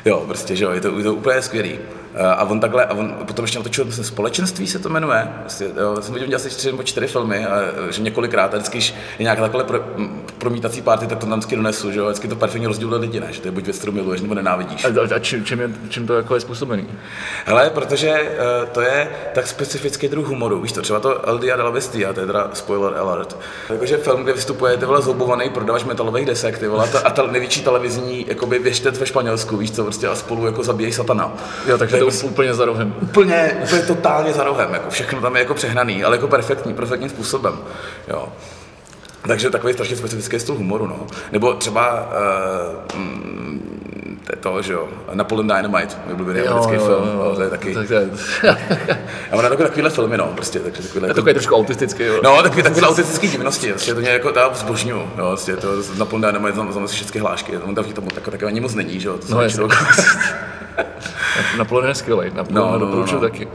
Jo, 0.06 0.24
prostě, 0.28 0.56
že 0.56 0.64
jo, 0.64 0.72
je 0.72 0.82
to, 0.82 0.98
je 0.98 1.04
to 1.04 1.14
úplně 1.14 1.42
skvělý. 1.42 1.80
Eh, 2.16 2.24
A 2.24 2.44
on 2.44 2.60
takhle, 2.60 2.86
a 2.86 2.94
on 2.94 3.16
potom 3.28 3.44
ještě 3.44 3.60
natočil, 3.60 3.86
myslím, 3.86 4.06
společenství 4.06 4.68
se 4.68 4.80
to 4.80 4.90
jmenuje. 4.90 5.28
Prostě, 5.42 5.72
jo, 5.82 6.02
jsem 6.02 6.14
viděl 6.14 6.36
asi 6.36 6.50
čtyři 6.50 6.72
nebo 6.72 6.84
čtyři 6.84 7.08
filmy, 7.08 7.46
a, 7.46 7.60
eh, 7.62 7.92
že 7.92 8.02
několikrát, 8.02 8.54
a 8.54 8.58
vždycky, 8.58 8.78
když 8.78 8.96
je 9.20 9.24
nějaká 9.24 9.42
takhle 9.42 9.64
pro, 9.64 9.80
promítací 10.38 10.82
party, 10.82 11.08
tak 11.08 11.18
to 11.18 11.26
tam 11.26 11.40
vždycky 11.40 11.56
donesu, 11.56 11.92
že 11.92 12.00
jo, 12.00 12.06
vždycky 12.06 12.28
to 12.28 12.36
perfektně 12.36 12.68
rozděluje 12.68 13.00
lidi, 13.00 13.20
ne? 13.20 13.28
že 13.32 13.42
to 13.42 13.48
je 13.48 13.52
buď 13.52 13.64
věc, 13.64 13.78
kterou 13.78 13.94
miluješ, 13.94 14.22
nebo 14.22 14.34
nenávidíš. 14.34 14.86
A, 14.86 14.88
a, 14.88 15.16
a 15.16 15.20
čím, 15.20 15.46
čím, 15.46 15.60
je, 15.60 15.70
čím 15.90 16.08
to 16.08 16.14
jako 16.14 16.36
je 16.36 16.42
způsobený? 16.42 16.88
Hele, 17.46 17.70
protože 17.70 18.12
uh, 18.12 18.70
to 18.70 18.82
je 18.82 19.10
tak 19.36 19.48
specifický 19.48 20.08
druh 20.08 20.28
humoru, 20.28 20.62
víš 20.62 20.72
to, 20.72 20.82
třeba 20.82 21.00
to 21.00 21.38
de 21.40 21.56
la 21.56 21.72
Bestia, 21.72 22.14
to 22.14 22.20
je 22.20 22.26
teda 22.26 22.50
spoiler 22.54 22.98
alert. 22.98 23.38
Jakože 23.70 23.98
film, 23.98 24.24
kde 24.24 24.34
vystupuje 24.34 24.78
ty 24.78 24.86
vole 24.86 25.02
zoubovaný 25.02 25.50
prodavač 25.50 25.84
metalových 25.84 26.26
desek, 26.26 26.58
ty 26.58 26.68
vole, 26.68 26.84
a 26.84 27.12
ta, 27.12 27.24
a 27.24 27.32
největší 27.32 27.62
televizní 27.62 28.26
jakoby 28.28 28.60
věštet 28.60 28.98
ve 28.98 29.06
Španělsku, 29.06 29.58
víš 29.58 29.72
co, 29.72 29.84
prostě 29.84 30.08
a 30.08 30.16
spolu 30.16 30.46
jako 30.46 30.64
zabíjejí 30.64 30.94
satana. 30.94 31.34
Jo, 31.68 31.78
takže 31.78 31.97
je 31.98 32.12
to 32.12 32.12
je 32.12 32.24
úplně 32.32 32.54
za 32.54 32.66
rohem. 32.66 32.96
úplně, 33.02 33.58
úplně 33.64 33.82
totálně 33.82 34.34
za 34.34 34.44
rohem, 34.44 34.74
jako 34.74 34.90
všechno 34.90 35.22
tam 35.22 35.36
je 35.36 35.40
jako 35.42 35.54
přehnaný, 35.54 36.04
ale 36.04 36.16
jako 36.16 36.28
perfektní, 36.28 36.74
perfektním 36.74 37.10
způsobem, 37.10 37.54
jo. 38.08 38.28
Takže 39.28 39.50
takový 39.50 39.74
strašně 39.74 39.96
specifický 39.96 40.40
styl 40.40 40.56
humoru, 40.56 40.88
no. 40.88 41.08
Nebo 41.32 41.54
třeba 41.54 42.10
uh, 42.94 43.00
mm, 43.00 44.22
to, 44.24 44.34
je 44.34 44.38
to, 44.38 44.62
že 44.62 44.74
jo, 44.74 44.88
Napoleon 45.14 45.48
Dynamite, 45.48 45.96
můj 46.06 46.14
oblíbený 46.14 46.40
americký 46.48 46.76
film, 46.78 47.10
jo, 47.14 47.34
to 47.36 47.42
je 47.42 47.50
taky. 47.50 47.74
Tak 47.74 47.90
je, 47.90 48.10
Já 48.44 48.56
mám 49.32 49.40
rád 49.40 49.50
takový- 49.50 49.68
takovýhle 49.68 49.90
filmy, 49.90 50.18
no, 50.18 50.26
prostě, 50.26 50.60
takže 50.60 50.82
takovýhle, 50.82 51.10
je 51.10 51.14
takový 51.14 51.34
trošku 51.34 51.56
autistický, 51.56 52.04
jo. 52.04 52.20
No, 52.24 52.44
takový, 52.44 52.64
takovýhle 52.64 52.90
autistický 52.90 53.28
divnosti, 53.28 53.70
prostě 53.70 53.94
to 53.94 54.00
mě 54.02 54.10
jako 54.10 54.32
dá 54.32 54.54
zbožňu, 54.54 54.96
jo, 54.96 55.08
prostě 55.28 55.56
to 55.58 55.68
Napoleon 55.98 56.22
Dynamite, 56.34 56.58
tam, 56.58 56.74
tam 56.74 56.84
asi 56.84 56.96
všechny 56.96 57.22
hlášky, 57.22 57.58
on 57.58 57.76
tam 57.76 57.84
tam 57.86 58.06
tak, 58.08 58.30
tak 58.32 58.44
ani 58.44 58.60
moc 58.60 58.74
není, 58.74 59.00
že 59.00 59.08
jo, 59.08 59.18
to 59.18 59.36
No, 59.36 59.50
Napoleon 61.58 61.88
je 61.90 61.96
skvělý, 61.96 62.32
Napoleon 62.34 62.66
No, 62.68 62.72
no, 62.74 62.80
no, 62.80 62.86
doporučuji 62.86 63.16
no. 63.16 63.22
taky. 63.22 63.48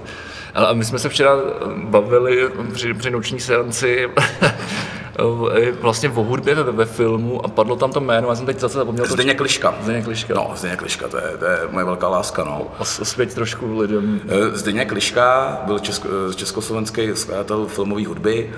Ale 0.54 0.66
a 0.66 0.72
my 0.72 0.84
jsme 0.84 0.98
se 0.98 1.08
včera 1.08 1.30
bavili 1.76 2.48
při, 2.74 2.94
při 2.94 3.10
noční 3.10 3.40
seanci 3.40 4.10
vlastně 5.80 6.10
o 6.10 6.22
hudbě 6.22 6.54
ve, 6.54 6.62
ve 6.72 6.84
filmu 6.84 7.44
a 7.44 7.48
padlo 7.48 7.76
tam 7.76 7.92
to 7.92 8.00
jméno, 8.00 8.28
já 8.28 8.34
jsem 8.34 8.46
teď 8.46 8.60
zase 8.60 8.78
zapomněl 8.78 9.06
to. 9.06 9.12
Zdeněk 9.12 9.40
Liška. 9.40 9.74
Zdeněk 9.82 10.06
Liška. 10.06 10.34
No, 10.34 10.50
Zdeněk 10.56 10.82
Liška, 10.82 11.08
to 11.08 11.16
je, 11.16 11.36
to 11.38 11.44
je 11.44 11.58
moje 11.70 11.84
velká 11.84 12.08
láska, 12.08 12.44
no. 12.44 12.66
Os- 12.78 13.02
Osvěť 13.02 13.34
trošku 13.34 13.78
lidem. 13.78 14.20
Eh, 14.28 14.56
Zdeněk 14.56 14.92
Liška 14.92 15.58
byl 15.66 15.78
česko, 15.78 16.08
eh, 16.30 16.34
československý 16.34 17.10
skladatel 17.14 17.66
filmové 17.66 18.06
hudby, 18.06 18.50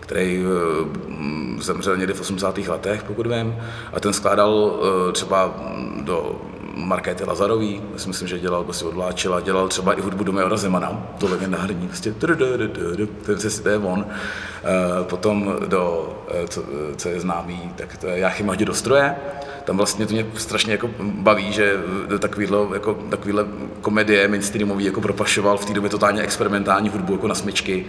který 0.00 0.44
eh, 0.44 1.62
zemřel 1.62 1.96
někdy 1.96 2.12
v 2.12 2.20
80. 2.20 2.68
letech, 2.68 3.02
pokud 3.02 3.26
vím, 3.26 3.56
a 3.92 4.00
ten 4.00 4.12
skládal 4.12 4.80
třeba 5.12 5.54
do 6.00 6.40
Markéty 6.76 7.24
Lazarový, 7.24 7.82
si 7.96 8.08
myslím, 8.08 8.28
že 8.28 8.38
dělal 8.38 8.64
prostě 8.64 8.84
odvláčila, 8.84 9.40
dělal 9.40 9.68
třeba 9.68 9.92
i 9.92 10.00
hudbu 10.00 10.24
do 10.24 10.32
Majora 10.32 10.56
Zemana, 10.56 11.06
to 11.18 11.28
legendární, 11.28 11.88
prostě 11.88 12.12
tududududu, 12.12 13.06
to 13.24 13.32
je 13.32 13.70
je 13.70 13.78
on. 13.78 14.06
Eh, 14.08 15.04
Potom 15.04 15.56
do, 15.66 16.14
eh, 16.28 16.48
co, 16.48 16.62
co 16.96 17.08
je 17.08 17.20
známý, 17.20 17.72
tak 17.76 17.96
to 17.96 18.06
je 18.06 18.18
Jáchyma 18.18 18.52
hodě 18.52 18.64
do 18.64 18.74
stroje, 18.74 19.16
tam 19.64 19.76
vlastně 19.76 20.06
to 20.06 20.12
mě 20.12 20.26
strašně 20.34 20.72
jako 20.72 20.90
baví, 21.00 21.52
že 21.52 21.74
takovýhle, 22.18 22.58
jako, 22.72 22.94
takovýhle 22.94 23.46
komedie 23.80 24.28
mainstreamový 24.28 24.84
jako 24.84 25.00
propašoval 25.00 25.56
v 25.56 25.64
té 25.64 25.72
době 25.72 25.90
totálně 25.90 26.22
experimentální 26.22 26.88
hudbu 26.88 27.12
jako 27.12 27.28
na 27.28 27.34
smyčky. 27.34 27.86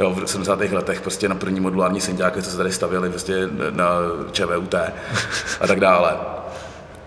Jo, 0.00 0.14
v 0.14 0.30
70. 0.30 0.60
letech 0.72 1.00
prostě 1.00 1.28
na 1.28 1.34
první 1.34 1.60
modulární 1.60 2.00
synťáky, 2.00 2.42
co 2.42 2.50
se 2.50 2.56
tady 2.56 2.72
stavěli 2.72 3.10
prostě 3.10 3.48
na 3.70 3.88
ČVUT 4.32 4.74
a 5.60 5.66
tak 5.66 5.80
dále. 5.80 6.16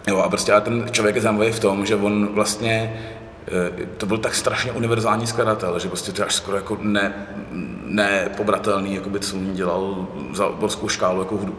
Jo, 0.08 0.18
a 0.18 0.29
prostě 0.29 0.51
ale 0.51 0.62
ten 0.62 0.88
člověk 0.91 1.15
je 1.15 1.22
zajímavý 1.22 1.51
v 1.51 1.60
tom, 1.60 1.86
že 1.86 1.96
on 1.96 2.27
vlastně 2.34 3.01
eh, 3.48 3.86
to 3.98 4.06
byl 4.06 4.18
tak 4.18 4.36
strašně 4.36 4.72
univerzální 4.72 5.27
skladatel, 5.27 5.79
že 5.79 5.88
prostě 5.88 6.12
to 6.12 6.22
je 6.22 6.25
až 6.25 6.36
skoro 6.36 6.58
jako 6.58 6.77
ne, 6.82 7.13
nepobratelný, 7.89 8.96
jako 8.96 9.10
by 9.10 9.19
co 9.19 9.36
on 9.36 9.53
dělal 9.53 10.08
za 10.34 10.48
obrovskou 10.48 10.88
škálu 10.88 11.19
jako 11.19 11.36
hud- 11.36 11.53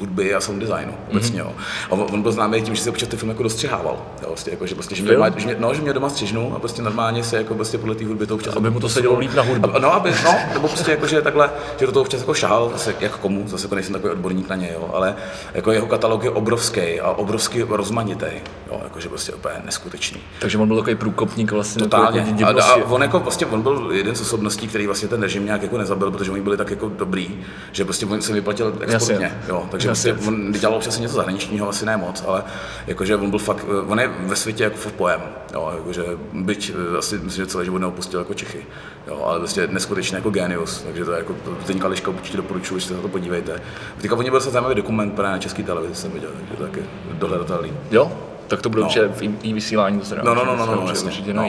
hudby 0.00 0.34
a 0.34 0.40
sound 0.40 0.60
designu 0.60 0.94
obecně, 1.10 1.40
jo. 1.40 1.52
A 1.90 1.92
on, 1.92 2.06
on 2.12 2.22
byl 2.22 2.32
známý 2.32 2.62
tím, 2.62 2.74
že 2.74 2.82
se 2.82 2.90
občas 2.90 3.08
ty 3.08 3.16
filmy 3.16 3.32
jako 3.32 3.42
dostřihával, 3.42 3.96
jo, 4.22 4.28
prostě, 4.28 4.50
jako, 4.50 4.66
že, 4.66 4.74
prostě, 4.74 4.94
že, 4.94 5.02
mě 5.02 5.12
doma, 5.12 5.28
že, 5.36 5.46
mě, 5.46 5.56
no, 5.58 5.74
že 5.74 5.82
mě 5.82 5.92
doma 5.92 6.08
střižnu 6.08 6.56
a 6.56 6.58
prostě 6.58 6.82
normálně 6.82 7.24
se 7.24 7.36
jako 7.36 7.54
prostě 7.54 7.78
podle 7.78 7.94
té 7.94 8.04
hudby 8.06 8.26
to 8.26 8.34
občas... 8.34 8.56
Aby 8.56 8.70
mu 8.70 8.80
to 8.80 8.88
sedělo 8.88 9.18
líp 9.18 9.34
na 9.34 9.42
hudbu. 9.42 9.76
A- 9.76 9.78
No, 9.78 9.94
aby, 9.94 10.10
no, 10.24 10.34
nebo 10.52 10.68
prostě 10.68 10.90
jako, 10.90 11.06
že 11.06 11.22
takhle, 11.22 11.50
že 11.80 11.86
do 11.86 11.92
toho 11.92 12.02
občas 12.02 12.20
jako 12.20 12.34
šahal, 12.34 12.70
zase 12.72 12.94
jak 13.00 13.18
komu, 13.18 13.42
zase 13.48 13.64
jako 13.64 13.74
nejsem 13.74 13.92
takový 13.92 14.12
odborník 14.12 14.48
na 14.48 14.56
něj, 14.56 14.70
jo, 14.74 14.90
ale 14.94 15.16
jako 15.54 15.72
jeho 15.72 15.86
katalog 15.86 16.24
je 16.24 16.30
obrovský 16.30 17.00
a 17.00 17.10
obrovský 17.10 17.62
rozmanitý, 17.68 18.26
jo, 18.70 18.80
jakože 18.84 19.08
prostě 19.08 19.32
úplně 19.32 19.54
neskutečný. 19.64 20.20
Takže 20.40 20.58
on 20.58 20.68
byl 20.68 20.76
takový 20.76 20.96
průkopník 20.96 21.52
vlastně. 21.52 21.82
Totálně. 21.82 22.34
Jako 22.38 22.60
A, 22.60 22.64
a, 22.64 22.76
on 22.76 23.02
jako 23.02 23.20
prostě, 23.20 23.46
on 23.46 23.62
byl 23.62 23.90
jeden 23.92 24.14
z 24.14 24.20
osobností, 24.20 24.68
který 24.68 24.86
vlastně 24.86 25.08
ten 25.08 25.22
režim 25.22 25.46
nějak 25.48 25.62
jako 25.62 25.78
nezabil, 25.78 26.10
protože 26.10 26.30
oni 26.30 26.40
byli 26.40 26.56
tak 26.56 26.70
jako 26.70 26.88
dobrý, 26.88 27.40
že 27.72 27.84
prostě 27.84 28.06
on 28.06 28.22
se 28.22 28.32
vyplatil 28.32 28.66
exportně, 28.80 29.24
Jasně. 29.24 29.32
jo. 29.48 29.68
Takže 29.70 29.88
Jasně. 29.88 30.12
prostě 30.12 30.28
on 30.30 30.52
dělal 30.52 30.76
občas 30.76 30.98
něco 30.98 31.14
zahraničního, 31.14 31.68
asi 31.68 31.86
ne 31.86 31.96
moc, 31.96 32.24
ale 32.26 32.44
jakože 32.86 33.16
on 33.16 33.30
byl 33.30 33.38
fakt, 33.38 33.66
on 33.88 34.00
je 34.00 34.10
ve 34.20 34.36
světě 34.36 34.64
jako 34.64 34.76
v 34.76 34.92
pojem, 34.92 35.20
jo, 35.54 35.72
jakože 35.76 36.04
byť 36.32 36.72
eh, 36.94 36.98
asi 36.98 37.14
myslím, 37.18 37.44
že 37.44 37.50
celý 37.50 37.64
život 37.64 37.78
neopustil 37.78 38.20
jako 38.20 38.34
Čechy, 38.34 38.66
jo, 39.08 39.22
ale 39.26 39.38
prostě 39.38 39.66
neskutečný 39.70 40.14
jako 40.16 40.30
genius, 40.30 40.82
takže 40.82 41.04
to 41.04 41.12
je 41.12 41.18
jako, 41.18 41.34
Zdeňka 41.64 41.88
Liška 41.88 42.10
určitě 42.10 42.36
doporučuji, 42.36 42.78
že 42.78 42.86
se 42.86 42.94
na 42.94 43.00
to 43.00 43.08
podívejte. 43.08 43.62
Teďka 44.00 44.16
oni 44.16 44.30
byl 44.30 44.40
se 44.40 44.50
zajímavý 44.50 44.74
dokument 44.74 45.10
právě 45.10 45.32
na 45.32 45.38
české 45.38 45.62
televizi, 45.62 45.94
jsem 45.94 46.10
viděl, 46.10 46.30
takže 46.38 46.54
to 46.56 46.62
taky 46.62 46.80
dohledatelný. 47.12 47.72
Jo, 47.90 48.12
tak 48.48 48.62
to 48.62 48.68
bude 48.68 48.80
No. 48.80 48.86
určitě 48.86 49.08
v 49.08 49.22
i- 49.42 49.52
vysílání, 49.52 49.98
to 49.98 50.04
se 50.04 50.14
dá 50.14 50.22
No, 50.24 50.34
no, 50.34 50.44
no, 50.44 50.52
určitě- 50.52 50.66
no, 50.70 50.74
no, 50.76 50.82
určitě- 50.82 50.90
jasně. 50.90 51.08
určitě 51.10 51.34
No. 51.34 51.42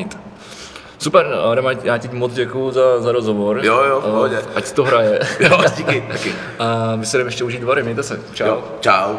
Super, 1.00 1.26
Adama, 1.52 1.72
já 1.84 1.98
ti 1.98 2.08
moc 2.08 2.34
děkuju 2.34 2.72
za, 2.72 3.02
za 3.02 3.12
rozhovor. 3.12 3.60
Jo, 3.66 3.84
jo, 3.84 4.00
v 4.00 4.04
pohodě. 4.04 4.42
Ať 4.56 4.72
to 4.72 4.84
hraje. 4.84 5.20
Jo, 5.40 5.58
díky, 5.78 6.04
taky. 6.12 6.34
A 6.60 6.96
my 6.96 7.06
se 7.06 7.18
jdeme 7.18 7.28
ještě 7.28 7.44
užít 7.44 7.62
dvory, 7.62 7.84
mějte 7.84 8.04
se. 8.04 8.22
Čau. 8.34 8.46
Jo, 8.48 8.64
čau. 8.80 9.16